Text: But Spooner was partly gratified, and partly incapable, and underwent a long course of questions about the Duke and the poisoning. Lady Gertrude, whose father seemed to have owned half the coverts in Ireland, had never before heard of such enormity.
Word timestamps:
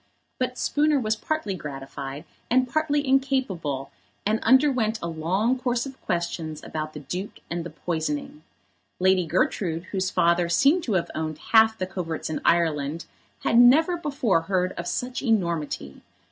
But 0.39 0.57
Spooner 0.57 0.99
was 0.99 1.15
partly 1.15 1.53
gratified, 1.53 2.25
and 2.49 2.67
partly 2.67 3.07
incapable, 3.07 3.91
and 4.25 4.39
underwent 4.39 4.97
a 4.99 5.07
long 5.07 5.59
course 5.59 5.85
of 5.85 6.01
questions 6.01 6.63
about 6.63 6.93
the 6.93 7.01
Duke 7.01 7.41
and 7.51 7.63
the 7.63 7.69
poisoning. 7.69 8.41
Lady 8.99 9.27
Gertrude, 9.27 9.83
whose 9.91 10.09
father 10.09 10.49
seemed 10.49 10.81
to 10.85 10.93
have 10.93 11.11
owned 11.13 11.37
half 11.51 11.77
the 11.77 11.85
coverts 11.85 12.31
in 12.31 12.41
Ireland, 12.43 13.05
had 13.43 13.59
never 13.59 13.95
before 13.95 14.41
heard 14.41 14.71
of 14.71 14.87
such 14.87 15.21
enormity. 15.21 16.01